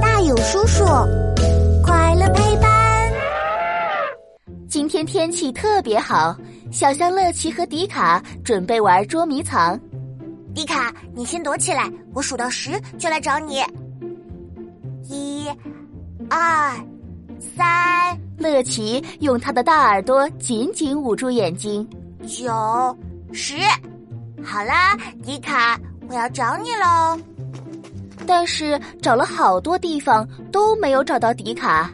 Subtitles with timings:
[0.00, 0.84] 大有叔叔，
[1.84, 3.12] 快乐陪伴。
[4.68, 6.34] 今天天气特别好，
[6.72, 9.78] 小象乐奇和迪卡准备玩捉迷藏。
[10.54, 13.62] 迪卡，你先躲起来，我数到十就来找你。
[15.04, 15.46] 一、
[16.30, 16.74] 二、
[17.38, 18.18] 三。
[18.38, 21.86] 乐奇用他的大耳朵紧紧捂住眼睛。
[22.26, 22.46] 九、
[23.32, 23.54] 十。
[24.42, 25.78] 好啦，迪卡，
[26.08, 27.18] 我要找你喽。
[28.26, 31.90] 但是找了好多地方都没有找到迪卡，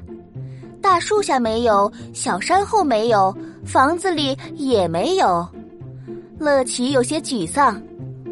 [0.80, 5.46] 大树下没有，小山后没有，房子里也没有。
[6.38, 7.80] 乐奇有些沮丧。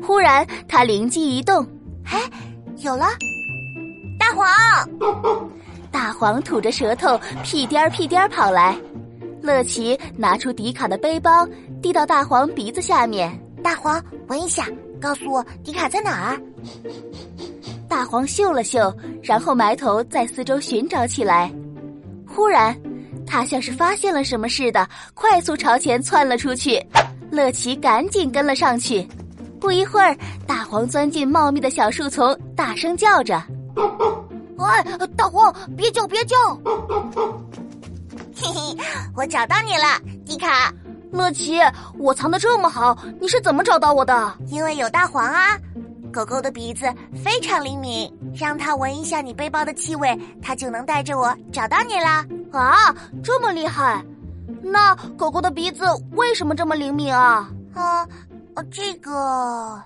[0.02, 1.64] 忽然，他灵机一动
[2.10, 2.18] ：“哎，
[2.78, 3.06] 有了！
[4.18, 4.48] 大黄！”
[5.92, 8.74] 大黄吐着舌头，屁颠儿屁颠儿跑来。
[9.42, 11.46] 乐奇拿出迪卡的背包，
[11.82, 13.30] 递到大黄鼻子下面。
[13.62, 14.66] 大黄，闻一下，
[14.98, 16.40] 告诉我迪卡在哪儿。
[17.90, 21.52] 大黄嗅了嗅，然后埋头在四周寻找起来。
[22.24, 22.74] 忽然，
[23.26, 26.80] 他像是发现了什么似的，快速朝前窜了出去。
[27.32, 29.06] 乐奇赶紧跟了上去。
[29.60, 30.16] 不一会儿，
[30.46, 33.42] 大黄钻进茂密的小树丛，大声叫着
[34.56, 34.84] ：“哎，
[35.16, 36.36] 大黄，别叫，别叫！”
[38.34, 38.76] 嘿嘿，
[39.16, 40.72] 我找到你了，迪卡。
[41.10, 41.58] 乐奇，
[41.98, 44.32] 我藏的这么好，你是怎么找到我的？
[44.46, 45.58] 因为有大黄啊！
[46.12, 46.92] 狗狗的鼻子
[47.24, 52.26] 非常灵敏，让它闻一下你背包的气味，它就能带着我找到你啦！
[52.52, 54.04] 啊，这么厉害？
[54.62, 57.48] 那狗狗的鼻子为什么这么灵敏啊？
[57.74, 58.06] 啊，
[58.70, 59.80] 这个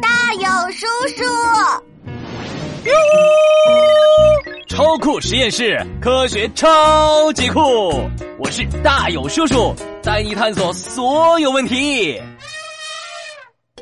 [0.00, 0.86] 大勇叔
[1.16, 1.24] 叔，
[2.84, 2.92] 哟，
[4.68, 7.60] 超酷实验室，科学超级酷！
[8.38, 9.74] 我是大勇叔叔。
[10.02, 12.20] 带你探索所有问题。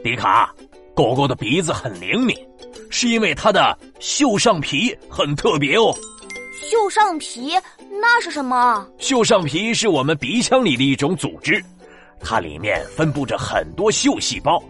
[0.02, 0.52] 迪卡，
[0.98, 2.36] 狗狗的鼻子很灵敏，
[2.90, 5.96] 是因为它的嗅上皮很特别哦。
[6.60, 7.56] 嗅上皮
[8.00, 8.84] 那是什么？
[8.98, 11.64] 嗅上皮是我们鼻腔里的一种组织，
[12.18, 14.60] 它里面分布着很多嗅细胞。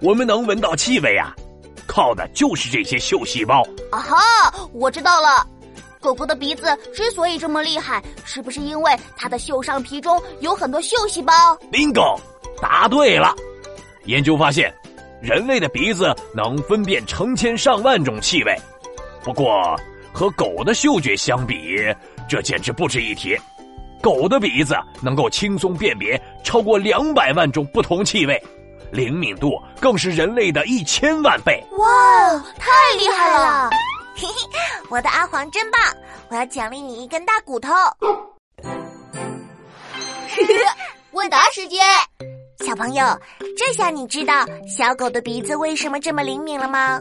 [0.00, 1.36] 我们能闻到气味啊，
[1.86, 3.62] 靠的就是这些嗅细胞。
[3.92, 4.16] 啊哈，
[4.72, 5.46] 我知道了。
[6.00, 12.18] 狗狗的鼻子之所以这么厉害，是不是因为它的嗅上皮中有很多嗅细胞？Bingo，
[12.62, 13.36] 答对了。
[14.06, 14.74] 研究发现，
[15.20, 18.56] 人类的鼻子能分辨成千上万种气味，
[19.22, 19.76] 不过
[20.12, 21.76] 和狗的嗅觉相比，
[22.28, 23.36] 这简直不值一提。
[24.02, 28.42] 狗的鼻子能够轻松辨别超过两百万种不同气味，
[28.90, 31.62] 灵敏度更是人类的一千万倍。
[31.72, 33.68] 哇，太厉害了！
[34.16, 34.32] 嘿嘿，
[34.88, 35.80] 我的阿黄真棒！
[36.30, 37.70] 我要奖励你一根大骨头。
[41.12, 41.84] 问答时间，
[42.64, 43.04] 小朋友，
[43.56, 47.00] 这下你知道小狗的鼻子为什么这么灵敏了吗？